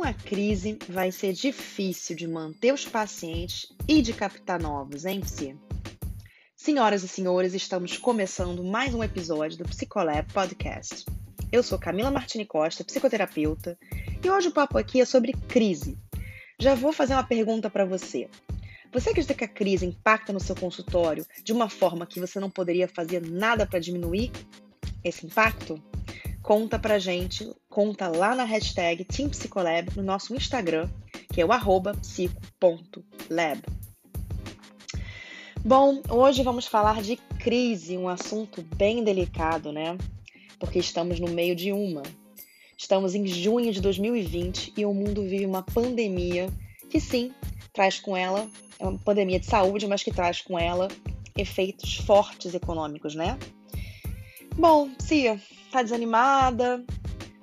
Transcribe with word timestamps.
Com 0.00 0.06
a 0.06 0.14
crise, 0.14 0.78
vai 0.88 1.12
ser 1.12 1.34
difícil 1.34 2.16
de 2.16 2.26
manter 2.26 2.72
os 2.72 2.86
pacientes 2.86 3.66
e 3.86 4.00
de 4.00 4.14
captar 4.14 4.58
novos, 4.58 5.04
hein, 5.04 5.20
Psi? 5.20 5.54
Senhoras 6.56 7.02
e 7.02 7.08
senhores, 7.08 7.52
estamos 7.52 7.98
começando 7.98 8.64
mais 8.64 8.94
um 8.94 9.04
episódio 9.04 9.58
do 9.58 9.64
Psicolab 9.64 10.26
Podcast. 10.32 11.04
Eu 11.52 11.62
sou 11.62 11.78
Camila 11.78 12.10
Martini 12.10 12.46
Costa, 12.46 12.82
psicoterapeuta, 12.82 13.78
e 14.24 14.30
hoje 14.30 14.48
o 14.48 14.52
papo 14.52 14.78
aqui 14.78 15.02
é 15.02 15.04
sobre 15.04 15.34
crise. 15.34 15.98
Já 16.58 16.74
vou 16.74 16.94
fazer 16.94 17.12
uma 17.12 17.22
pergunta 17.22 17.68
para 17.68 17.84
você. 17.84 18.26
Você 18.90 19.10
acredita 19.10 19.34
que 19.34 19.44
a 19.44 19.48
crise 19.48 19.84
impacta 19.84 20.32
no 20.32 20.40
seu 20.40 20.56
consultório 20.56 21.26
de 21.44 21.52
uma 21.52 21.68
forma 21.68 22.06
que 22.06 22.18
você 22.18 22.40
não 22.40 22.48
poderia 22.48 22.88
fazer 22.88 23.20
nada 23.20 23.66
para 23.66 23.78
diminuir 23.78 24.32
esse 25.04 25.26
impacto? 25.26 25.74
Conta 26.42 26.78
pra 26.78 26.98
gente, 26.98 27.50
conta 27.68 28.08
lá 28.08 28.34
na 28.34 28.44
hashtag 28.44 29.04
TeamPsicolab 29.04 29.94
no 29.96 30.02
nosso 30.02 30.34
Instagram, 30.34 30.88
que 31.32 31.40
é 31.40 31.44
o 31.44 31.52
arroba 31.52 31.94
psico.lab. 31.94 33.60
Bom, 35.62 36.00
hoje 36.08 36.42
vamos 36.42 36.66
falar 36.66 37.02
de 37.02 37.16
crise, 37.38 37.96
um 37.96 38.08
assunto 38.08 38.62
bem 38.76 39.04
delicado, 39.04 39.70
né? 39.70 39.96
Porque 40.58 40.78
estamos 40.78 41.20
no 41.20 41.28
meio 41.28 41.54
de 41.54 41.72
uma. 41.72 42.02
Estamos 42.76 43.14
em 43.14 43.26
junho 43.26 43.70
de 43.70 43.80
2020 43.80 44.72
e 44.76 44.86
o 44.86 44.94
mundo 44.94 45.22
vive 45.22 45.44
uma 45.44 45.62
pandemia 45.62 46.48
que 46.88 46.98
sim, 46.98 47.32
traz 47.74 48.00
com 48.00 48.16
ela, 48.16 48.48
é 48.78 48.86
uma 48.86 48.98
pandemia 48.98 49.38
de 49.38 49.46
saúde, 49.46 49.86
mas 49.86 50.02
que 50.02 50.10
traz 50.10 50.40
com 50.40 50.58
ela 50.58 50.88
efeitos 51.36 51.96
fortes 51.96 52.54
econômicos, 52.54 53.14
né? 53.14 53.38
Bom, 54.56 54.90
Cia, 54.98 55.40
tá 55.70 55.82
desanimada. 55.82 56.84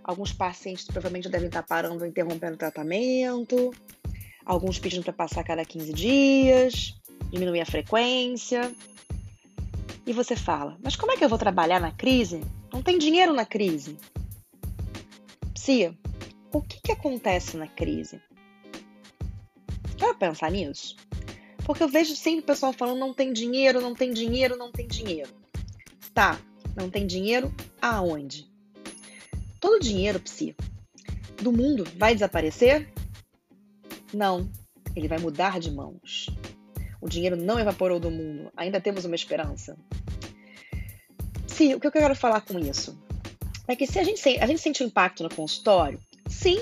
Alguns 0.03 0.31
pacientes 0.31 0.85
provavelmente 0.85 1.29
devem 1.29 1.47
estar 1.47 1.63
parando 1.63 2.03
ou 2.03 2.09
interrompendo 2.09 2.55
o 2.55 2.57
tratamento. 2.57 3.73
Alguns 4.45 4.79
pedindo 4.79 5.03
para 5.03 5.13
passar 5.13 5.41
a 5.41 5.43
cada 5.43 5.65
15 5.65 5.91
dias, 5.93 6.95
diminuir 7.29 7.61
a 7.61 7.65
frequência. 7.65 8.73
E 10.05 10.13
você 10.13 10.35
fala: 10.35 10.77
Mas 10.81 10.95
como 10.95 11.11
é 11.11 11.17
que 11.17 11.25
eu 11.25 11.29
vou 11.29 11.37
trabalhar 11.37 11.81
na 11.81 11.91
crise? 11.91 12.41
Não 12.71 12.81
tem 12.81 12.97
dinheiro 12.97 13.33
na 13.33 13.45
crise. 13.45 13.97
Cia, 15.53 15.93
o 16.53 16.61
que, 16.61 16.79
que 16.81 16.91
acontece 16.93 17.57
na 17.57 17.67
crise? 17.67 18.21
Quer 19.97 20.15
pensar 20.15 20.49
nisso? 20.51 20.95
Porque 21.65 21.83
eu 21.83 21.89
vejo 21.89 22.15
sempre 22.15 22.39
o 22.39 22.45
pessoal 22.45 22.71
falando: 22.71 22.99
não 22.99 23.13
tem 23.13 23.33
dinheiro, 23.33 23.81
não 23.81 23.93
tem 23.93 24.13
dinheiro, 24.13 24.55
não 24.55 24.71
tem 24.71 24.87
dinheiro. 24.87 25.29
Tá, 26.13 26.39
não 26.77 26.89
tem 26.91 27.07
dinheiro 27.07 27.53
aonde? 27.81 28.47
Todo 29.59 29.81
dinheiro, 29.81 30.19
psi, 30.19 30.55
do 31.41 31.51
mundo 31.51 31.83
vai 31.97 32.13
desaparecer? 32.13 32.87
Não, 34.13 34.49
ele 34.95 35.07
vai 35.07 35.17
mudar 35.17 35.59
de 35.59 35.71
mãos. 35.71 36.29
O 37.01 37.09
dinheiro 37.09 37.35
não 37.35 37.59
evaporou 37.59 37.99
do 37.99 38.11
mundo, 38.11 38.51
ainda 38.55 38.79
temos 38.79 39.05
uma 39.05 39.15
esperança. 39.15 39.75
Sim, 41.47 41.73
o 41.73 41.79
que 41.79 41.87
eu 41.87 41.91
quero 41.91 42.15
falar 42.15 42.41
com 42.41 42.59
isso? 42.59 42.97
É 43.67 43.75
que 43.75 43.87
se 43.87 43.97
a 43.99 44.03
gente, 44.03 44.21
a 44.39 44.45
gente 44.45 44.61
sente 44.61 44.83
um 44.83 44.87
impacto 44.87 45.23
no 45.23 45.33
consultório, 45.33 45.99
sim, 46.29 46.61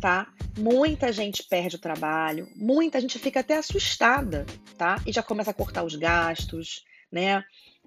tá? 0.00 0.28
Muita 0.58 1.10
gente 1.10 1.42
perde 1.42 1.76
o 1.76 1.80
trabalho, 1.80 2.48
muita 2.54 3.00
gente 3.00 3.18
fica 3.18 3.40
até 3.40 3.56
assustada, 3.56 4.44
tá? 4.76 5.00
E 5.06 5.12
já 5.12 5.22
começa 5.22 5.50
a 5.50 5.54
cortar 5.54 5.82
os 5.82 5.96
gastos, 5.96 6.84
né? 7.10 7.42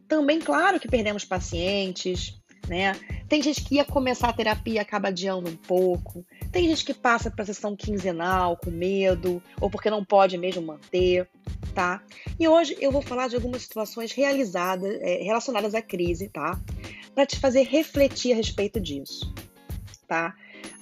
Também, 0.08 0.40
claro 0.40 0.80
que 0.80 0.88
perdemos 0.88 1.26
pacientes, 1.26 2.40
né? 2.68 2.94
Tem 3.28 3.42
gente 3.42 3.64
que 3.64 3.76
ia 3.76 3.86
começar 3.86 4.30
a 4.30 4.34
terapia 4.34 4.76
e 4.76 4.80
acaba 4.80 5.10
adiando 5.10 5.50
um 5.50 5.56
pouco. 5.56 6.26
Tem 6.52 6.68
gente 6.68 6.86
que 6.86 6.94
passa 6.94 7.30
para 7.30 7.46
sessão 7.46 7.76
quinzenal 7.76 8.58
com 8.58 8.72
medo, 8.72 9.42
ou 9.60 9.70
porque 9.70 9.90
não 9.90 10.04
pode 10.04 10.38
mesmo 10.38 10.62
manter, 10.62 11.28
tá? 11.74 12.02
E 12.40 12.48
hoje 12.48 12.78
eu 12.80 12.92
vou 12.92 13.02
falar 13.02 13.28
de 13.28 13.36
algumas 13.36 13.64
situações 13.64 14.12
realizadas, 14.12 14.98
é, 15.02 15.24
relacionadas 15.24 15.76
à 15.76 15.82
crise, 15.82 16.30
tá? 16.30 16.60
Para 17.14 17.26
te 17.26 17.40
fazer 17.40 17.64
refletir 17.64 18.34
a 18.34 18.36
respeito 18.36 18.80
disso, 18.80 19.34
tá? 20.08 20.34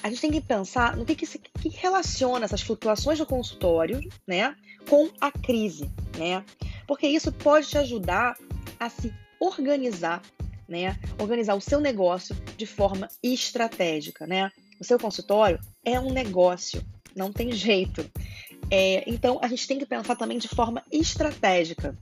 A 0.03 0.09
gente 0.09 0.21
tem 0.21 0.31
que 0.31 0.41
pensar 0.41 0.95
no 0.95 1.05
que, 1.05 1.15
que, 1.15 1.25
se, 1.25 1.39
que 1.39 1.69
relaciona 1.69 2.45
essas 2.45 2.61
flutuações 2.61 3.17
do 3.17 3.25
consultório, 3.25 3.99
né, 4.27 4.55
com 4.87 5.09
a 5.19 5.31
crise, 5.31 5.89
né? 6.17 6.43
Porque 6.87 7.07
isso 7.07 7.31
pode 7.31 7.67
te 7.67 7.77
ajudar 7.77 8.35
a 8.79 8.89
se 8.89 9.13
organizar, 9.39 10.21
né? 10.67 10.97
Organizar 11.19 11.55
o 11.55 11.61
seu 11.61 11.79
negócio 11.79 12.35
de 12.57 12.65
forma 12.65 13.07
estratégica, 13.21 14.25
né? 14.25 14.51
O 14.79 14.83
seu 14.83 14.99
consultório 14.99 15.59
é 15.83 15.99
um 15.99 16.11
negócio, 16.11 16.83
não 17.15 17.31
tem 17.31 17.51
jeito. 17.51 18.09
É, 18.69 19.03
então 19.09 19.39
a 19.41 19.47
gente 19.47 19.67
tem 19.67 19.77
que 19.77 19.85
pensar 19.85 20.15
também 20.15 20.37
de 20.37 20.47
forma 20.47 20.83
estratégica, 20.91 21.97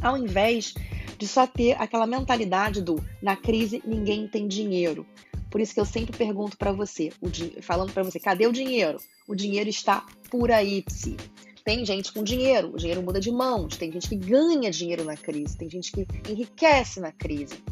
ao 0.00 0.16
invés 0.16 0.74
de 1.18 1.28
só 1.28 1.46
ter 1.46 1.72
aquela 1.72 2.06
mentalidade 2.06 2.80
do 2.80 3.04
na 3.20 3.36
crise 3.36 3.82
ninguém 3.84 4.26
tem 4.26 4.48
dinheiro. 4.48 5.06
Por 5.50 5.60
isso 5.60 5.74
que 5.74 5.80
eu 5.80 5.84
sempre 5.84 6.16
pergunto 6.16 6.56
para 6.56 6.72
você, 6.72 7.12
falando 7.60 7.92
para 7.92 8.04
você, 8.04 8.20
cadê 8.20 8.46
o 8.46 8.52
dinheiro? 8.52 8.98
O 9.26 9.34
dinheiro 9.34 9.68
está 9.68 10.06
por 10.30 10.50
aí, 10.50 10.80
psi. 10.82 11.16
Tem 11.64 11.84
gente 11.84 12.12
com 12.12 12.22
dinheiro, 12.22 12.72
o 12.72 12.76
dinheiro 12.76 13.02
muda 13.02 13.20
de 13.20 13.30
mãos, 13.30 13.76
tem 13.76 13.92
gente 13.92 14.08
que 14.08 14.16
ganha 14.16 14.70
dinheiro 14.70 15.04
na 15.04 15.16
crise, 15.16 15.56
tem 15.56 15.68
gente 15.68 15.92
que 15.92 16.06
enriquece 16.28 17.00
na 17.00 17.12
crise. 17.12 17.62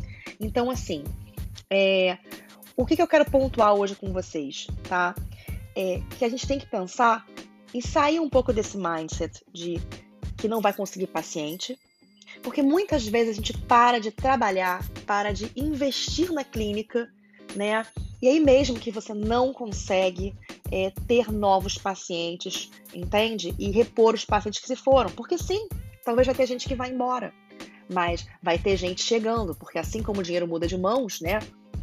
Então, 0.40 0.70
assim, 0.70 1.04
é, 1.70 2.18
o 2.76 2.86
que, 2.86 2.96
que 2.96 3.02
eu 3.02 3.08
quero 3.08 3.28
pontuar 3.30 3.74
hoje 3.74 3.94
com 3.94 4.12
vocês, 4.12 4.66
tá? 4.88 5.14
É 5.74 6.00
que 6.18 6.24
a 6.24 6.28
gente 6.28 6.46
tem 6.46 6.58
que 6.58 6.66
pensar 6.66 7.26
em 7.74 7.80
sair 7.80 8.20
um 8.20 8.28
pouco 8.28 8.52
desse 8.52 8.76
mindset 8.76 9.44
de 9.52 9.80
que 10.36 10.48
não 10.48 10.60
vai 10.60 10.72
conseguir 10.72 11.08
paciente, 11.08 11.78
porque 12.42 12.62
muitas 12.62 13.06
vezes 13.06 13.32
a 13.32 13.36
gente 13.36 13.52
para 13.52 13.98
de 13.98 14.10
trabalhar, 14.10 14.86
para 15.06 15.32
de 15.32 15.50
investir 15.56 16.32
na 16.32 16.44
clínica, 16.44 17.10
né? 17.54 17.84
E 18.22 18.28
aí 18.28 18.40
mesmo 18.40 18.78
que 18.78 18.90
você 18.90 19.12
não 19.14 19.52
consegue 19.52 20.34
é, 20.70 20.92
ter 21.06 21.32
novos 21.32 21.76
pacientes, 21.76 22.70
entende? 22.94 23.54
E 23.58 23.70
repor 23.70 24.14
os 24.14 24.24
pacientes 24.24 24.60
que 24.60 24.66
se 24.66 24.76
foram. 24.76 25.10
Porque 25.10 25.38
sim, 25.38 25.68
talvez 26.04 26.26
vai 26.26 26.34
ter 26.34 26.46
gente 26.46 26.68
que 26.68 26.74
vai 26.74 26.90
embora, 26.90 27.32
mas 27.92 28.26
vai 28.42 28.58
ter 28.58 28.76
gente 28.76 29.02
chegando, 29.02 29.54
porque 29.54 29.78
assim 29.78 30.02
como 30.02 30.20
o 30.20 30.22
dinheiro 30.22 30.46
muda 30.46 30.66
de 30.66 30.76
mãos, 30.76 31.20
né? 31.20 31.38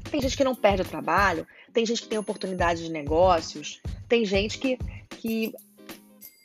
Tem 0.10 0.22
gente 0.22 0.38
que 0.38 0.44
não 0.44 0.56
perde 0.56 0.84
o 0.84 0.86
trabalho, 0.86 1.48
tem 1.74 1.86
gente 1.86 2.02
que 2.02 2.08
tem 2.08 2.18
oportunidade 2.18 2.84
de 2.84 2.92
negócios, 2.92 3.82
tem 4.08 4.24
gente 4.24 4.60
que, 4.60 4.78
que 5.10 5.54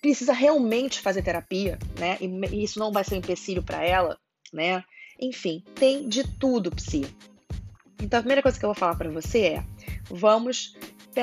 precisa 0.00 0.32
realmente 0.32 1.00
fazer 1.00 1.22
terapia, 1.22 1.78
né? 1.98 2.16
E, 2.20 2.26
e 2.54 2.64
isso 2.64 2.78
não 2.78 2.90
vai 2.90 3.04
ser 3.04 3.14
um 3.14 3.18
empecilho 3.18 3.62
para 3.62 3.84
ela, 3.84 4.18
né? 4.52 4.82
Enfim, 5.20 5.62
tem 5.74 6.08
de 6.08 6.24
tudo, 6.38 6.70
psi. 6.70 7.06
Então 8.02 8.18
a 8.18 8.22
primeira 8.22 8.42
coisa 8.42 8.58
que 8.58 8.64
eu 8.64 8.68
vou 8.68 8.74
falar 8.74 8.96
para 8.96 9.10
você 9.10 9.40
é: 9.40 9.64
vamos 10.10 10.74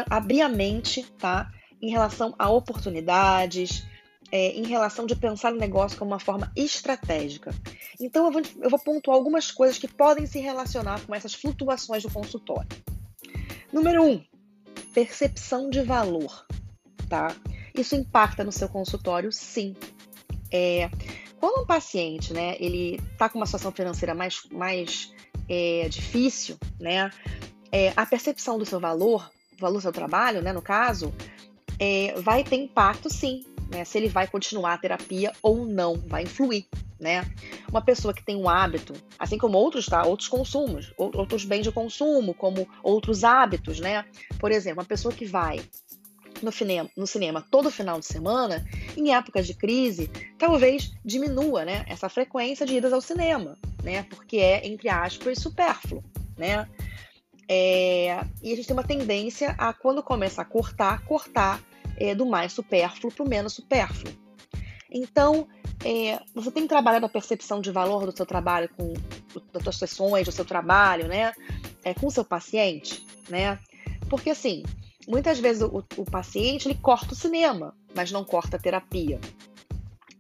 abrir 0.10 0.42
a 0.42 0.50
mente, 0.50 1.04
tá? 1.18 1.52
Em 1.82 1.90
relação 1.90 2.34
a 2.38 2.50
oportunidades, 2.50 3.86
é, 4.32 4.52
em 4.52 4.66
relação 4.66 5.06
de 5.06 5.16
pensar 5.16 5.54
o 5.54 5.58
negócio 5.58 5.98
como 5.98 6.12
uma 6.12 6.20
forma 6.20 6.52
estratégica. 6.56 7.54
Então, 8.00 8.26
eu 8.26 8.32
vou, 8.32 8.42
eu 8.62 8.70
vou 8.70 8.80
pontuar 8.80 9.18
algumas 9.18 9.52
coisas 9.52 9.78
que 9.78 9.88
podem 9.88 10.26
se 10.26 10.40
relacionar 10.40 11.00
com 11.06 11.16
essas 11.16 11.34
flutuações 11.34 12.04
do 12.04 12.12
consultório. 12.12 12.68
Número 13.72 14.04
um, 14.04 14.24
percepção 14.94 15.70
de 15.70 15.82
valor, 15.82 16.46
tá? 17.08 17.36
Isso 17.74 17.96
impacta 17.96 18.44
no 18.44 18.52
seu 18.52 18.68
consultório, 18.68 19.32
sim. 19.32 19.76
É, 20.52 20.90
quando 21.40 21.62
um 21.62 21.66
paciente, 21.66 22.34
né, 22.34 22.56
ele 22.60 23.00
tá 23.18 23.30
com 23.30 23.38
uma 23.38 23.46
situação 23.46 23.72
financeira 23.72 24.16
mais, 24.16 24.42
mais 24.52 25.14
é, 25.48 25.88
difícil, 25.90 26.58
né, 26.80 27.12
é, 27.72 27.94
a 27.96 28.06
percepção 28.06 28.58
do 28.58 28.66
seu 28.66 28.80
valor 28.80 29.30
valor 29.60 29.78
do 29.78 29.82
seu 29.82 29.92
trabalho, 29.92 30.42
né, 30.42 30.54
no 30.54 30.62
caso, 30.62 31.14
é, 31.80 32.14
vai 32.22 32.44
ter 32.44 32.56
impacto 32.56 33.10
sim, 33.12 33.46
né, 33.72 33.84
se 33.84 33.98
ele 33.98 34.08
vai 34.08 34.28
continuar 34.28 34.74
a 34.74 34.78
terapia 34.78 35.32
ou 35.42 35.66
não, 35.66 35.96
vai 36.08 36.24
influir, 36.24 36.68
né? 37.00 37.30
Uma 37.70 37.82
pessoa 37.82 38.14
que 38.14 38.24
tem 38.24 38.36
um 38.36 38.50
hábito, 38.50 38.94
assim 39.20 39.38
como 39.38 39.58
outros, 39.58 39.86
tá? 39.86 40.04
Outros 40.04 40.28
consumos, 40.28 40.94
outros 40.98 41.44
bens 41.46 41.64
de 41.64 41.72
consumo, 41.72 42.34
como 42.34 42.68
outros 42.82 43.24
hábitos, 43.24 43.80
né? 43.80 44.06
Por 44.40 44.52
exemplo, 44.52 44.80
uma 44.80 44.88
pessoa 44.88 45.14
que 45.14 45.26
vai 45.26 45.60
no 46.42 46.52
cinema, 46.52 46.90
no 46.96 47.08
cinema 47.08 47.46
todo 47.50 47.72
final 47.72 48.00
de 48.00 48.06
semana, 48.06 48.66
em 48.96 49.14
épocas 49.14 49.46
de 49.48 49.54
crise, 49.54 50.10
talvez 50.38 50.94
diminua, 51.04 51.66
né, 51.66 51.84
essa 51.88 52.10
frequência 52.10 52.66
de 52.66 52.76
idas 52.76 52.94
ao 52.94 53.02
cinema, 53.02 53.58
né? 53.84 54.04
Porque 54.04 54.38
é 54.38 54.66
entre 54.66 54.90
aspas 54.90 55.40
supérfluo, 55.40 56.04
né? 56.38 56.68
É, 57.50 58.20
e 58.44 58.52
a 58.52 58.56
gente 58.56 58.68
tem 58.68 58.76
uma 58.76 58.84
tendência 58.84 59.56
a, 59.58 59.72
quando 59.74 60.04
começa 60.04 60.42
a 60.42 60.46
cortar, 60.46 61.04
cortar 61.06 61.62
é, 61.98 62.14
do 62.14 62.26
mais 62.26 62.54
supérfluo 62.54 63.12
para 63.12 63.24
o 63.24 63.30
menos 63.30 63.54
supérfluo. 63.54 64.14
Então, 64.92 65.48
é, 65.84 66.20
você 66.34 66.52
tem 66.52 66.68
trabalhado 66.68 67.06
a 67.06 67.10
percepção 67.10 67.62
de 67.62 67.72
valor 67.72 68.06
do 68.06 68.16
seu 68.16 68.26
trabalho, 68.26 68.70
com 68.76 68.94
das 69.54 69.64
suas 69.64 69.78
sessões, 69.78 70.26
do 70.26 70.32
seu 70.32 70.46
trabalho, 70.46 71.08
né? 71.08 71.34
É, 71.84 71.94
com 71.94 72.08
o 72.08 72.12
seu 72.12 72.26
paciente, 72.26 73.06
né? 73.30 73.60
Porque 74.10 74.32
assim, 74.32 74.64
muitas 75.08 75.40
vezes 75.40 75.62
o, 75.62 75.84
o 75.98 76.06
paciente 76.06 76.68
ele 76.68 76.80
corta 76.82 77.14
o 77.14 77.16
cinema, 77.16 77.76
mas 77.96 78.12
não 78.12 78.24
corta 78.24 78.58
a 78.58 78.60
terapia. 78.60 79.20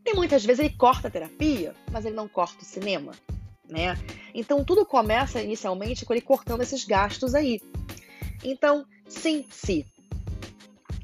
E 0.05 0.13
muitas 0.13 0.45
vezes 0.45 0.59
ele 0.59 0.75
corta 0.75 1.07
a 1.07 1.11
terapia, 1.11 1.73
mas 1.91 2.05
ele 2.05 2.15
não 2.15 2.27
corta 2.27 2.61
o 2.61 2.65
cinema, 2.65 3.11
né? 3.69 3.97
Então 4.37 4.63
tudo 4.63 4.85
começa 4.85 5.41
inicialmente 5.41 6.05
com 6.05 6.13
ele 6.13 6.21
cortando 6.21 6.61
esses 6.61 6.85
gastos 6.85 7.33
aí. 7.33 7.59
Então, 8.43 8.85
sim, 9.07 9.43
sim. 9.49 9.83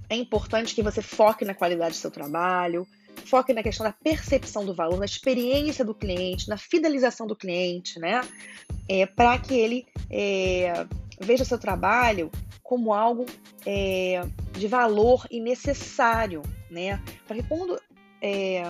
É 0.07 0.15
importante 0.15 0.75
que 0.75 0.83
você 0.83 1.01
foque 1.01 1.43
na 1.43 1.55
qualidade 1.55 1.95
do 1.95 1.97
seu 1.97 2.11
trabalho, 2.11 2.87
foque 3.25 3.51
na 3.51 3.63
questão 3.63 3.83
da 3.83 3.91
percepção 3.91 4.63
do 4.63 4.75
valor, 4.75 4.99
na 4.99 5.05
experiência 5.05 5.83
do 5.83 5.95
cliente, 5.95 6.47
na 6.47 6.57
fidelização 6.57 7.25
do 7.25 7.35
cliente, 7.35 7.99
né? 7.99 8.21
É, 8.87 9.07
Para 9.07 9.39
que 9.39 9.55
ele 9.55 9.87
é, 10.11 10.85
veja 11.19 11.43
seu 11.43 11.57
trabalho 11.57 12.29
como 12.61 12.93
algo 12.93 13.25
é, 13.65 14.21
de 14.51 14.67
valor 14.67 15.25
e 15.31 15.39
necessário, 15.39 16.43
né? 16.69 17.01
Para 17.25 17.37
que 17.37 17.47
quando 17.47 17.81
é, 18.21 18.61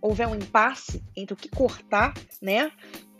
houver 0.00 0.28
um 0.28 0.36
impasse 0.36 1.02
entre 1.16 1.34
o 1.34 1.36
que 1.36 1.48
cortar, 1.48 2.14
né? 2.40 2.70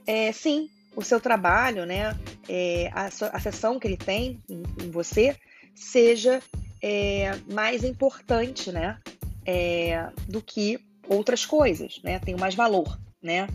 É, 0.06 0.30
sim, 0.32 0.68
o 0.96 1.02
seu 1.02 1.20
trabalho, 1.20 1.84
né? 1.86 2.16
É, 2.48 2.90
a, 2.92 3.06
a 3.06 3.40
sessão 3.40 3.78
que 3.78 3.86
ele 3.86 3.96
tem 3.96 4.42
em, 4.48 4.62
em 4.82 4.90
você 4.90 5.36
seja 5.74 6.40
é, 6.82 7.32
mais 7.50 7.84
importante, 7.84 8.70
né? 8.70 8.98
É, 9.46 10.08
do 10.28 10.40
que 10.40 10.78
outras 11.08 11.44
coisas, 11.44 12.00
né? 12.02 12.18
Tem 12.18 12.36
mais 12.36 12.54
valor, 12.54 12.98
né? 13.22 13.48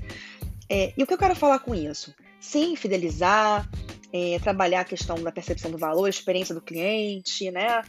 É, 0.70 0.94
e 0.98 1.04
o 1.04 1.08
que 1.08 1.14
eu 1.14 1.18
quero 1.18 1.36
falar 1.36 1.60
com 1.60 1.74
isso? 1.74 2.14
Sim, 2.40 2.76
fidelizar, 2.76 3.68
é, 4.14 4.40
trabalhar 4.40 4.82
a 4.82 4.86
questão 4.86 5.22
da 5.22 5.32
percepção 5.32 5.72
do 5.72 5.78
valor, 5.78 6.08
experiência 6.08 6.54
do 6.54 6.62
cliente, 6.62 7.50
né? 7.52 7.82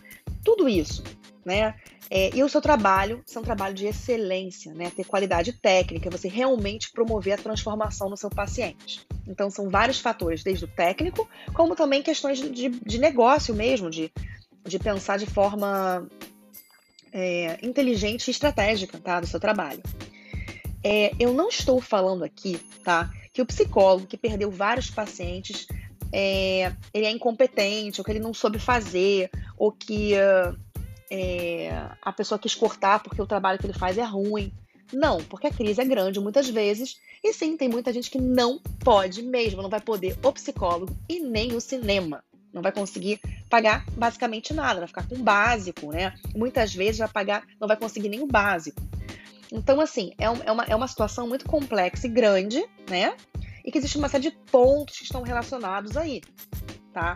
Tudo 0.44 0.68
isso, 0.68 1.02
né? 1.44 1.74
É, 2.10 2.34
e 2.34 2.42
o 2.42 2.48
seu 2.48 2.60
trabalho 2.60 3.22
ser 3.26 3.38
um 3.38 3.42
trabalho 3.42 3.74
de 3.74 3.86
excelência, 3.86 4.72
né? 4.74 4.90
Ter 4.94 5.04
qualidade 5.04 5.52
técnica, 5.52 6.10
você 6.10 6.28
realmente 6.28 6.90
promover 6.90 7.34
a 7.34 7.38
transformação 7.38 8.08
no 8.10 8.16
seu 8.16 8.30
paciente. 8.30 9.06
Então, 9.26 9.50
são 9.50 9.68
vários 9.68 10.00
fatores, 10.00 10.42
desde 10.42 10.64
o 10.64 10.68
técnico, 10.68 11.28
como 11.54 11.76
também 11.76 12.02
questões 12.02 12.40
de, 12.40 12.68
de 12.68 12.98
negócio 12.98 13.54
mesmo, 13.54 13.90
de, 13.90 14.12
de 14.64 14.78
pensar 14.78 15.18
de 15.18 15.26
forma 15.26 16.08
é, 17.12 17.58
inteligente 17.62 18.28
e 18.28 18.30
estratégica 18.30 18.98
tá, 18.98 19.20
do 19.20 19.26
seu 19.26 19.38
trabalho. 19.38 19.82
É, 20.82 21.12
eu 21.18 21.32
não 21.32 21.48
estou 21.48 21.80
falando 21.80 22.24
aqui 22.24 22.58
tá, 22.82 23.10
que 23.32 23.42
o 23.42 23.46
psicólogo 23.46 24.06
que 24.06 24.16
perdeu 24.16 24.50
vários 24.50 24.90
pacientes 24.90 25.66
é, 26.12 26.72
ele 26.92 27.06
é 27.06 27.10
incompetente, 27.10 28.00
ou 28.00 28.04
que 28.04 28.10
ele 28.10 28.18
não 28.18 28.34
soube 28.34 28.58
fazer, 28.58 29.30
ou 29.56 29.70
que 29.70 30.14
uh, 30.14 30.58
é, 31.10 31.70
a 32.00 32.12
pessoa 32.12 32.38
quis 32.38 32.54
cortar 32.54 33.02
porque 33.02 33.20
o 33.20 33.26
trabalho 33.26 33.58
que 33.58 33.66
ele 33.66 33.78
faz 33.78 33.98
é 33.98 34.04
ruim. 34.04 34.52
Não, 34.92 35.18
porque 35.24 35.46
a 35.46 35.52
crise 35.52 35.80
é 35.80 35.84
grande 35.84 36.20
muitas 36.20 36.48
vezes. 36.48 36.96
E 37.22 37.32
sim, 37.32 37.56
tem 37.56 37.68
muita 37.68 37.92
gente 37.92 38.10
que 38.10 38.20
não 38.20 38.58
pode 38.82 39.22
mesmo, 39.22 39.62
não 39.62 39.70
vai 39.70 39.80
poder 39.80 40.18
o 40.22 40.32
psicólogo 40.32 40.96
e 41.08 41.20
nem 41.20 41.54
o 41.54 41.60
cinema. 41.60 42.24
Não 42.52 42.62
vai 42.62 42.72
conseguir 42.72 43.20
pagar 43.48 43.84
basicamente 43.92 44.52
nada, 44.52 44.80
vai 44.80 44.88
ficar 44.88 45.06
com 45.06 45.14
o 45.14 45.22
básico, 45.22 45.92
né? 45.92 46.14
Muitas 46.34 46.74
vezes 46.74 46.98
vai 46.98 47.08
pagar, 47.08 47.44
não 47.60 47.68
vai 47.68 47.76
conseguir 47.76 48.08
nem 48.08 48.22
o 48.22 48.26
básico. 48.26 48.82
Então, 49.52 49.80
assim, 49.80 50.12
é, 50.18 50.24
é, 50.24 50.52
uma, 50.52 50.64
é 50.64 50.74
uma 50.74 50.88
situação 50.88 51.28
muito 51.28 51.44
complexa 51.44 52.06
e 52.06 52.10
grande, 52.10 52.64
né? 52.88 53.14
e 53.64 53.70
que 53.70 53.78
existe 53.78 53.98
uma 53.98 54.08
série 54.08 54.24
de 54.24 54.30
pontos 54.50 54.98
que 54.98 55.04
estão 55.04 55.22
relacionados 55.22 55.96
aí, 55.96 56.22
tá? 56.92 57.14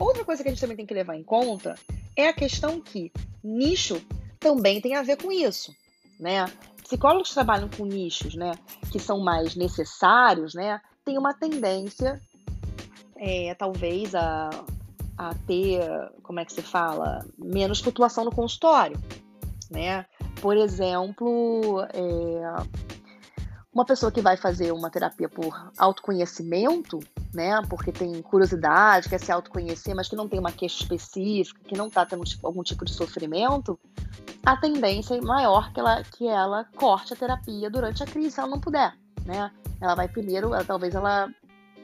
Outra 0.00 0.24
coisa 0.24 0.42
que 0.42 0.48
a 0.48 0.52
gente 0.52 0.60
também 0.60 0.78
tem 0.78 0.86
que 0.86 0.94
levar 0.94 1.14
em 1.14 1.22
conta 1.22 1.74
é 2.16 2.26
a 2.26 2.32
questão 2.32 2.80
que 2.80 3.12
nicho 3.44 4.00
também 4.40 4.80
tem 4.80 4.96
a 4.96 5.02
ver 5.02 5.18
com 5.18 5.30
isso, 5.30 5.76
né? 6.18 6.46
Psicólogos 6.82 7.28
que 7.28 7.34
trabalham 7.34 7.68
com 7.68 7.84
nichos, 7.84 8.34
né, 8.34 8.52
que 8.90 8.98
são 8.98 9.20
mais 9.20 9.54
necessários, 9.54 10.54
né, 10.54 10.80
tem 11.04 11.16
uma 11.16 11.32
tendência, 11.32 12.20
é, 13.14 13.54
talvez, 13.54 14.12
a, 14.14 14.50
a 15.16 15.34
ter, 15.46 15.82
como 16.22 16.40
é 16.40 16.44
que 16.44 16.52
se 16.52 16.62
fala, 16.62 17.24
menos 17.38 17.80
flutuação 17.80 18.24
no 18.24 18.34
consultório, 18.34 18.98
né? 19.70 20.06
Por 20.40 20.56
exemplo, 20.56 21.86
é, 21.92 22.64
uma 23.72 23.84
pessoa 23.84 24.10
que 24.10 24.20
vai 24.20 24.36
fazer 24.36 24.72
uma 24.72 24.90
terapia 24.90 25.28
por 25.28 25.70
autoconhecimento, 25.78 26.98
né, 27.32 27.62
porque 27.68 27.92
tem 27.92 28.20
curiosidade, 28.20 29.08
quer 29.08 29.20
se 29.20 29.30
autoconhecer, 29.30 29.94
mas 29.94 30.08
que 30.08 30.16
não 30.16 30.28
tem 30.28 30.40
uma 30.40 30.50
queixa 30.50 30.82
específica, 30.82 31.60
que 31.64 31.76
não 31.76 31.86
está 31.86 32.04
tendo 32.04 32.24
tipo, 32.24 32.46
algum 32.46 32.62
tipo 32.64 32.84
de 32.84 32.92
sofrimento, 32.92 33.78
a 34.44 34.56
tendência 34.56 35.14
é 35.14 35.20
maior 35.20 35.72
que 35.72 35.78
ela, 35.78 36.02
que 36.02 36.26
ela 36.26 36.64
corte 36.76 37.12
a 37.12 37.16
terapia 37.16 37.70
durante 37.70 38.02
a 38.02 38.06
crise, 38.06 38.32
se 38.32 38.40
ela 38.40 38.48
não 38.48 38.60
puder, 38.60 38.92
né? 39.24 39.52
Ela 39.80 39.94
vai 39.94 40.08
primeiro, 40.08 40.48
ela, 40.48 40.64
talvez 40.64 40.94
ela 40.94 41.28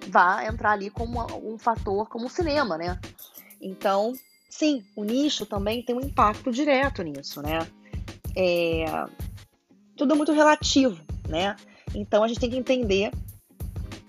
vá 0.08 0.44
entrar 0.44 0.72
ali 0.72 0.90
como 0.90 1.24
um 1.44 1.56
fator, 1.56 2.08
como 2.08 2.26
o 2.26 2.30
cinema, 2.30 2.76
né? 2.76 2.98
Então, 3.60 4.12
sim, 4.50 4.84
o 4.96 5.04
nicho 5.04 5.46
também 5.46 5.82
tem 5.82 5.94
um 5.94 6.00
impacto 6.00 6.50
direto 6.50 7.02
nisso, 7.02 7.40
né? 7.42 7.66
É, 8.36 8.84
tudo 9.96 10.16
muito 10.16 10.32
relativo, 10.32 11.00
né? 11.28 11.56
Então 11.94 12.22
a 12.22 12.28
gente 12.28 12.40
tem 12.40 12.50
que 12.50 12.56
entender. 12.56 13.10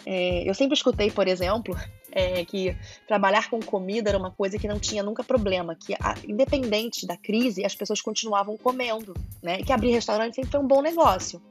É, 0.06 0.50
eu 0.50 0.54
sempre 0.54 0.76
escutei, 0.76 1.12
por 1.12 1.28
exemplo, 1.28 1.76
é, 2.12 2.44
que 2.46 2.76
trabalhar 3.08 3.50
com 3.50 3.60
comida 3.60 4.10
era 4.10 4.18
uma 4.18 4.32
coisa 4.32 4.58
que 4.58 4.68
não 4.68 4.80
tinha 4.80 5.04
nunca 5.04 5.24
problema, 5.24 5.76
que 5.76 5.94
a, 5.96 6.16
independente 6.28 7.06
da 7.06 7.18
crise, 7.18 7.66
as 7.66 7.76
pessoas 7.76 8.02
continuavam 8.02 8.58
comendo, 8.58 9.14
né? 9.42 9.60
E 9.60 9.64
que 9.64 9.72
abrir 9.72 9.92
restaurante 9.92 10.36
sempre 10.36 10.52
foi 10.52 10.60
um 10.60 10.68
bom 10.68 10.82
negócio. 10.82 11.42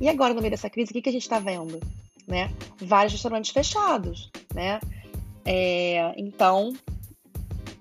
E 0.00 0.08
agora, 0.08 0.32
no 0.32 0.40
meio 0.40 0.50
dessa 0.50 0.70
crise, 0.70 0.90
o 0.90 0.94
que, 0.94 1.02
que 1.02 1.08
a 1.08 1.12
gente 1.12 1.22
está 1.22 1.38
vendo? 1.38 1.80
Né? 2.26 2.50
Vários 2.78 3.12
restaurantes 3.12 3.50
fechados, 3.50 4.30
né? 4.54 4.80
É, 5.44 6.12
então, 6.16 6.72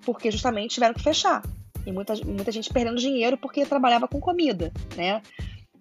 porque 0.06 0.31
justamente 0.31 0.75
tiveram 0.75 0.94
que 0.94 1.04
fechar. 1.04 1.44
E 1.86 1.92
muita, 1.92 2.15
muita 2.25 2.51
gente 2.51 2.71
perdendo 2.71 2.98
dinheiro 2.98 3.38
porque 3.38 3.65
trabalhava 3.65 4.07
com 4.07 4.19
comida, 4.19 4.71
né? 4.95 5.21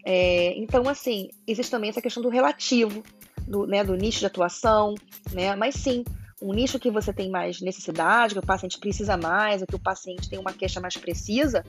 É, 0.09 0.57
então, 0.57 0.89
assim, 0.89 1.31
existe 1.49 1.69
também 1.69 1.91
essa 1.91 2.01
questão 2.01 2.23
do 2.23 2.29
relativo, 2.29 3.03
do, 3.45 3.67
né, 3.67 3.83
do 3.83 3.97
nicho 3.97 4.21
de 4.21 4.27
atuação, 4.27 4.95
né? 5.33 5.57
Mas 5.57 5.75
sim, 5.75 6.05
um 6.41 6.53
nicho 6.53 6.79
que 6.79 6.93
você 6.93 7.13
tem 7.13 7.29
mais 7.29 7.61
necessidade, 7.61 8.33
que 8.33 8.39
o 8.39 8.47
paciente 8.47 8.79
precisa 8.79 9.17
mais, 9.17 9.63
ou 9.63 9.67
que 9.67 9.75
o 9.75 9.81
paciente 9.81 10.31
tem 10.31 10.39
uma 10.39 10.53
queixa 10.53 10.81
mais 10.81 10.97
precisa, 10.97 11.65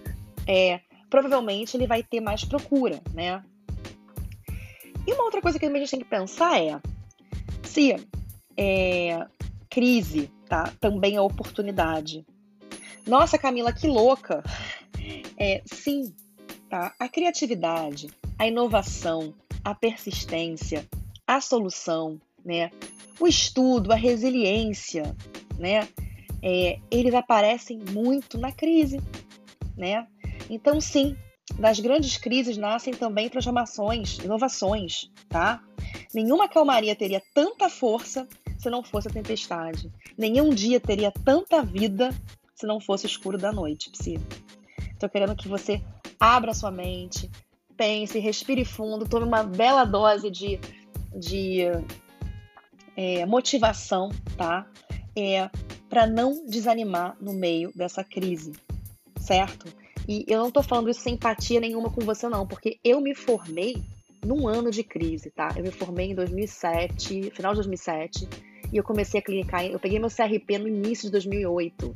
é, 0.46 0.82
provavelmente 1.10 1.76
ele 1.76 1.88
vai 1.88 2.04
ter 2.04 2.22
mais 2.22 2.46
procura, 2.46 3.02
né? 3.12 3.44
E 5.08 5.14
uma 5.14 5.24
outra 5.24 5.42
coisa 5.42 5.58
que 5.58 5.66
a 5.66 5.70
gente 5.74 5.90
tem 5.90 6.00
que 6.00 6.06
pensar 6.06 6.62
é 6.62 6.80
se 7.64 7.96
é, 8.56 9.26
crise 9.68 10.30
tá, 10.48 10.72
também 10.80 11.16
é 11.16 11.22
oportunidade. 11.22 12.24
Nossa, 13.08 13.36
Camila, 13.36 13.74
que 13.74 13.88
louca! 13.88 14.44
É, 15.40 15.64
sim, 15.66 16.14
tá? 16.70 16.94
A 17.00 17.08
criatividade, 17.08 18.10
a 18.38 18.48
inovação, 18.48 19.34
a 19.64 19.74
persistência, 19.74 20.88
a 21.26 21.42
solução, 21.42 22.20
né? 22.44 22.72
O 23.20 23.28
estudo, 23.28 23.92
a 23.92 23.96
resiliência, 23.96 25.16
né? 25.58 25.88
É, 26.42 26.80
eles 26.92 27.14
aparecem 27.14 27.80
muito 27.92 28.38
na 28.38 28.52
crise, 28.52 29.02
né? 29.76 30.08
Então, 30.50 30.80
sim, 30.80 31.18
das 31.60 31.80
grandes 31.80 32.18
crises 32.18 32.58
nascem 32.58 32.94
também 32.94 33.30
transformações, 33.30 34.18
inovações, 34.20 35.10
tá? 35.28 35.64
Nenhuma 36.14 36.48
calmaria 36.48 36.96
teria 36.96 37.22
tanta 37.34 37.70
força 37.70 38.28
se 38.58 38.70
não 38.70 38.84
fosse 38.84 39.08
a 39.08 39.12
tempestade. 39.12 39.92
Nenhum 40.18 40.50
dia 40.50 40.80
teria 40.80 41.12
tanta 41.12 41.64
vida 41.64 42.10
se 42.56 42.66
não 42.66 42.80
fosse 42.80 43.06
o 43.06 43.08
escuro 43.08 43.38
da 43.38 43.52
noite, 43.52 43.90
Psi. 43.92 44.20
Estou 44.94 45.10
querendo 45.10 45.36
que 45.36 45.48
você 45.48 45.82
abra 46.20 46.54
sua 46.54 46.72
mente, 46.72 47.30
pense, 47.78 48.18
respire 48.20 48.66
fundo, 48.66 49.08
tome 49.08 49.26
uma 49.26 49.44
bela 49.44 49.86
dose 49.86 50.30
de, 50.32 50.60
de 51.16 51.62
é, 52.96 53.26
motivação, 53.26 54.10
tá? 54.36 54.68
É, 55.16 55.50
para 55.88 56.08
não 56.08 56.46
desanimar 56.46 57.16
no 57.22 57.34
meio 57.34 57.72
dessa 57.76 58.04
crise, 58.04 58.54
certo? 59.20 59.68
E 60.08 60.26
eu 60.28 60.40
não 60.40 60.52
tô 60.52 60.64
falando 60.64 60.90
isso 60.90 61.02
sem 61.02 61.14
empatia 61.14 61.60
nenhuma 61.60 61.92
com 61.92 62.02
você, 62.02 62.28
não, 62.28 62.48
porque 62.48 62.80
eu 62.84 63.00
me 63.02 63.14
formei 63.14 63.84
num 64.26 64.48
ano 64.48 64.72
de 64.72 64.84
crise, 64.84 65.30
tá? 65.30 65.50
Eu 65.56 65.64
me 65.64 65.72
formei 65.72 66.12
em 66.12 66.16
2007, 66.16 67.32
final 67.32 67.52
de 67.54 67.58
2007, 67.58 68.28
e 68.72 68.78
eu 68.78 68.84
comecei 68.84 69.20
a 69.20 69.24
clinicar, 69.24 69.66
eu 69.66 69.80
peguei 69.80 70.00
meu 70.00 70.10
CRP 70.10 70.58
no 70.58 70.68
início 70.68 71.06
de 71.06 71.12
2008. 71.12 71.94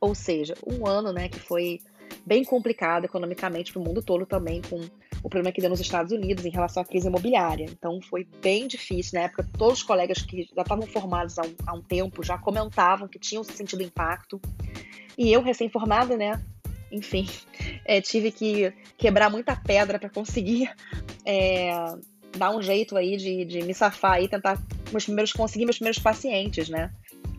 Ou 0.00 0.14
seja, 0.14 0.54
um 0.66 0.86
ano, 0.86 1.12
né, 1.12 1.28
que 1.28 1.38
foi 1.38 1.80
bem 2.26 2.44
complicado 2.44 3.04
economicamente 3.04 3.72
para 3.72 3.80
o 3.80 3.84
mundo 3.84 4.02
todo 4.02 4.26
também, 4.26 4.60
com 4.62 4.80
o 5.24 5.28
problema 5.30 5.50
que 5.50 5.60
deu 5.62 5.70
nos 5.70 5.80
Estados 5.80 6.12
Unidos 6.12 6.44
em 6.44 6.50
relação 6.50 6.82
à 6.82 6.86
crise 6.86 7.08
imobiliária. 7.08 7.64
Então 7.64 7.98
foi 8.02 8.28
bem 8.42 8.68
difícil. 8.68 9.18
Na 9.18 9.24
época, 9.24 9.48
todos 9.56 9.78
os 9.78 9.82
colegas 9.82 10.20
que 10.20 10.46
já 10.54 10.60
estavam 10.60 10.86
formados 10.86 11.38
há 11.38 11.42
um, 11.42 11.54
há 11.66 11.74
um 11.74 11.80
tempo 11.80 12.22
já 12.22 12.36
comentavam 12.36 13.08
que 13.08 13.18
tinham 13.18 13.42
sentido 13.42 13.82
impacto. 13.82 14.38
E 15.16 15.32
eu, 15.32 15.40
recém-formada, 15.40 16.14
né? 16.14 16.42
Enfim, 16.92 17.26
é, 17.86 18.00
tive 18.02 18.30
que 18.30 18.70
quebrar 18.98 19.30
muita 19.30 19.56
pedra 19.56 19.98
para 19.98 20.10
conseguir 20.10 20.70
é, 21.24 21.70
dar 22.36 22.54
um 22.54 22.60
jeito 22.60 22.94
aí 22.94 23.16
de, 23.16 23.46
de 23.46 23.62
me 23.62 23.72
safar 23.72 24.22
e 24.22 24.28
tentar 24.28 24.62
meus 24.92 25.04
primeiros, 25.06 25.32
conseguir 25.32 25.64
meus 25.64 25.78
primeiros 25.78 26.02
pacientes, 26.02 26.68
né? 26.68 26.92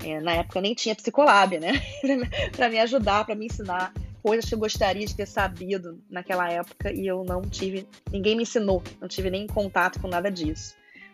É, 0.04 0.20
na 0.20 0.34
época 0.34 0.60
nem 0.60 0.74
tinha 0.74 0.96
psicolab, 0.96 1.60
né? 1.60 1.74
para 2.58 2.68
me 2.68 2.80
ajudar, 2.80 3.26
para 3.26 3.36
me 3.36 3.46
ensinar 3.46 3.94
coisas 4.26 4.50
que 4.50 4.56
eu 4.56 4.60
gostaria 4.60 5.06
de 5.06 5.16
ter 5.16 5.28
sabido 5.28 6.02
naquela 6.10 6.50
época 6.52 6.92
e 6.92 7.06
eu 7.06 7.24
não 7.24 7.44
tive, 7.44 7.88
ninguém 8.12 8.36
me 8.36 8.42
ensinou, 8.42 8.82
não 9.00 9.08
tive 9.08 9.30
nem 9.30 9.46
contato 9.46 10.02
com 10.02 10.08
nada 10.08 10.32
disso. 10.32 10.74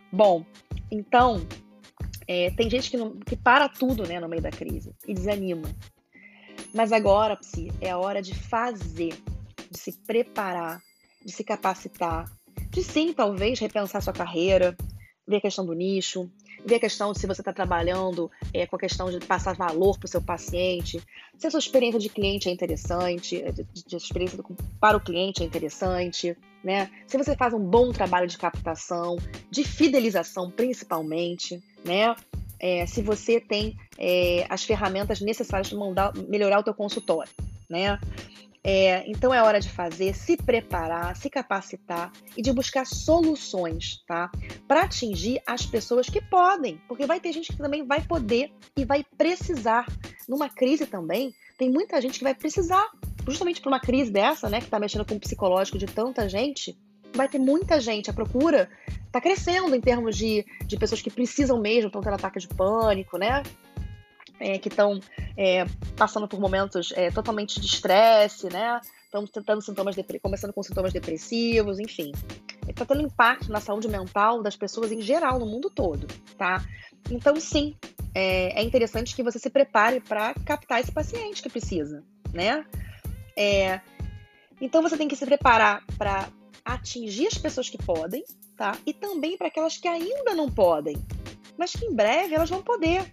Bom, 0.10 0.46
então, 0.90 1.46
é, 2.26 2.52
tem 2.52 2.70
gente 2.70 2.90
que, 2.90 2.96
não, 2.96 3.20
que 3.20 3.36
para 3.36 3.68
tudo 3.68 4.08
né, 4.08 4.18
no 4.18 4.30
meio 4.30 4.42
da 4.42 4.50
crise 4.50 4.96
e 5.06 5.14
desanima. 5.14 5.68
Mas 6.74 6.94
agora, 6.94 7.36
Psi, 7.36 7.70
é 7.82 7.90
a 7.90 7.98
hora 7.98 8.22
de 8.22 8.34
fazer, 8.34 9.14
de 9.70 9.78
se 9.78 9.92
preparar, 9.92 10.82
de 11.22 11.34
se 11.34 11.44
capacitar, 11.44 12.32
de 12.70 12.82
sim, 12.82 13.12
talvez, 13.12 13.60
repensar 13.60 14.02
sua 14.02 14.14
carreira, 14.14 14.74
ver 15.28 15.36
a 15.36 15.42
questão 15.42 15.66
do 15.66 15.74
nicho, 15.74 16.32
ver 16.66 16.76
a 16.76 16.80
questão 16.80 17.12
de 17.12 17.20
se 17.20 17.28
você 17.28 17.42
está 17.42 17.54
trabalhando 17.54 18.30
é, 18.54 18.66
com 18.66 18.76
a 18.76 18.80
questão 18.80 19.10
de 19.10 19.20
passar 19.26 19.56
valor 19.56 19.98
para 19.98 20.06
o 20.06 20.10
seu 20.10 20.22
paciente, 20.22 21.02
se 21.38 21.48
a 21.48 21.52
sua 21.52 21.60
experiência 21.60 22.00
de 22.00 22.10
cliente 22.10 22.50
é 22.50 22.52
interessante, 22.52 23.42
é, 23.42 23.52
de, 23.52 23.64
de 23.64 23.96
experiência 23.96 24.38
do, 24.38 24.46
para 24.80 24.98
o 24.98 25.00
cliente 25.00 25.42
é 25.44 25.46
interessante, 25.46 26.38
né? 26.64 26.90
Se 27.08 27.18
você 27.18 27.36
faz 27.36 27.54
um 27.54 27.60
bom 27.60 27.92
trabalho 27.92 28.28
de 28.28 28.38
captação, 28.38 29.18
de 29.50 29.64
fidelização 29.64 30.50
principalmente, 30.50 31.62
né? 31.84 32.16
É, 32.60 32.86
se 32.86 33.02
você 33.02 33.40
tem 33.40 33.76
é, 33.98 34.46
as 34.48 34.64
ferramentas 34.64 35.20
necessárias 35.20 35.70
para 35.70 36.14
melhorar 36.28 36.60
o 36.60 36.64
teu 36.64 36.76
consultório, 36.76 37.32
né? 37.68 38.00
É, 38.64 39.10
então 39.10 39.34
é 39.34 39.42
hora 39.42 39.60
de 39.60 39.70
fazer, 39.70 40.14
se 40.14 40.38
preparar, 40.38 41.16
se 41.16 41.30
capacitar 41.30 42.12
e 42.38 42.42
de 42.44 42.54
buscar 42.54 42.86
soluções, 42.86 44.04
tá? 44.06 44.30
Para 44.68 44.84
atingir 44.84 45.42
as 45.48 45.66
pessoas 45.66 46.08
que 46.08 46.22
podem, 46.22 46.80
porque 46.88 47.08
vai 47.08 47.20
ter 47.20 47.32
gente 47.32 47.52
que 47.52 47.58
também 47.58 47.86
vai 47.86 48.02
poder 48.02 48.52
e 48.78 48.86
vai 48.86 49.04
precisar. 49.18 49.86
Numa 50.30 50.48
crise 50.48 50.86
também, 50.86 51.34
tem 51.58 51.72
muita 51.72 52.00
gente 52.00 52.20
que 52.20 52.24
vai 52.24 52.36
precisar, 52.36 52.88
justamente 53.28 53.62
por 53.62 53.70
uma 53.70 53.80
crise 53.80 54.12
dessa, 54.12 54.48
né, 54.48 54.60
que 54.60 54.66
está 54.66 54.80
mexendo 54.80 55.06
com 55.06 55.16
o 55.16 55.20
psicológico 55.20 55.80
de 55.80 55.88
tanta 55.88 56.30
gente, 56.30 56.78
vai 57.16 57.28
ter 57.28 57.40
muita 57.40 57.80
gente. 57.82 58.10
A 58.10 58.14
procura 58.14 58.70
está 59.06 59.20
crescendo 59.20 59.76
em 59.76 59.82
termos 59.82 60.16
de, 60.16 60.46
de 60.66 60.78
pessoas 60.78 61.02
que 61.02 61.10
precisam 61.10 61.60
mesmo, 61.60 61.88
estão 61.88 62.02
tendo 62.02 62.14
ataque 62.14 62.40
de 62.40 62.48
pânico, 62.48 63.18
né? 63.18 63.42
É, 64.42 64.58
que 64.58 64.68
estão 64.68 65.00
é, 65.38 65.66
passando 65.96 66.28
por 66.28 66.40
momentos 66.40 66.92
é, 66.96 67.12
totalmente 67.12 67.60
de 67.60 67.68
estresse, 67.68 68.50
né? 68.52 68.82
Estão 69.06 69.26
tentando 69.28 69.62
sintomas 69.62 69.96
começando 70.22 70.54
com 70.54 70.64
sintomas 70.64 70.92
depressivos, 70.92 71.80
enfim. 71.80 72.12
Está 72.68 72.86
tendo 72.86 73.02
impacto 73.02 73.52
na 73.52 73.60
saúde 73.60 73.88
mental 73.88 74.42
das 74.42 74.56
pessoas 74.56 74.92
em 74.92 75.02
geral, 75.02 75.40
no 75.40 75.46
mundo 75.46 75.70
todo, 75.70 76.08
tá? 76.38 76.66
Então, 77.10 77.40
sim, 77.40 77.76
é, 78.16 78.60
é 78.60 78.64
interessante 78.64 79.16
que 79.16 79.24
você 79.24 79.38
se 79.38 79.50
prepare 79.50 80.00
para 80.00 80.34
captar 80.46 80.80
esse 80.80 80.92
paciente 80.92 81.42
que 81.42 81.50
precisa, 81.50 82.04
né? 82.34 82.66
É, 83.38 83.82
então, 84.60 84.82
você 84.82 84.98
tem 84.98 85.08
que 85.08 85.16
se 85.16 85.26
preparar 85.26 85.84
para 85.98 86.30
atingir 86.64 87.28
as 87.28 87.38
pessoas 87.38 87.70
que 87.70 87.78
podem, 87.78 88.24
tá? 88.56 88.78
E 88.86 88.94
também 88.94 89.38
para 89.38 89.48
aquelas 89.48 89.78
que 89.78 89.88
ainda 89.88 90.34
não 90.34 90.50
podem, 90.50 90.96
mas 91.58 91.72
que 91.72 91.86
em 91.86 91.94
breve 91.94 92.36
elas 92.36 92.50
vão 92.50 92.62
poder, 92.62 93.12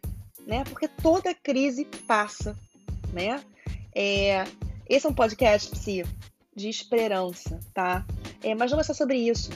né? 0.49 0.65
Porque 0.65 0.89
toda 0.89 1.35
crise 1.35 1.85
passa, 2.07 2.57
né? 3.13 3.45
É, 3.95 4.45
esse 4.89 5.07
é 5.07 5.11
um 5.11 5.15
podcast 5.15 5.71
psi, 5.71 6.05
de 6.57 6.71
esperança, 6.71 7.61
tá? 7.75 8.07
É, 8.43 8.55
mas 8.55 8.73
não 8.73 8.81
é 8.81 8.83
só 8.83 8.95
sobre 8.95 9.19
isso, 9.19 9.51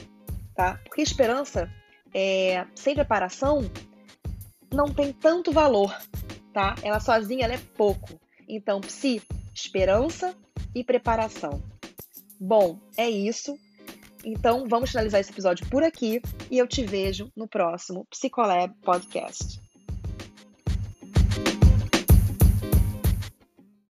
tá? 0.55 0.79
Porque 0.83 1.01
esperança, 1.01 1.67
é, 2.13 2.65
sem 2.75 2.93
preparação, 2.93 3.69
não 4.71 4.85
tem 4.93 5.11
tanto 5.11 5.51
valor, 5.51 5.91
tá? 6.53 6.75
Ela 6.83 6.99
sozinha 6.99 7.45
ela 7.45 7.55
é 7.55 7.61
pouco. 7.75 8.19
Então, 8.47 8.79
psi, 8.79 9.19
esperança 9.51 10.35
e 10.75 10.83
preparação. 10.83 11.63
Bom, 12.39 12.79
é 12.95 13.09
isso. 13.09 13.57
Então, 14.23 14.65
vamos 14.69 14.91
finalizar 14.91 15.19
esse 15.19 15.31
episódio 15.31 15.67
por 15.69 15.83
aqui 15.83 16.21
e 16.51 16.57
eu 16.59 16.67
te 16.67 16.83
vejo 16.85 17.31
no 17.35 17.47
próximo 17.47 18.05
Psicolab 18.11 18.73
Podcast. 18.83 19.59